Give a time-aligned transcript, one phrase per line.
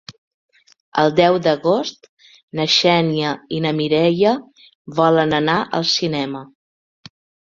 [1.01, 2.07] El deu d'agost
[2.59, 4.31] na Xènia i na Mireia
[5.01, 6.43] volen anar al cinema.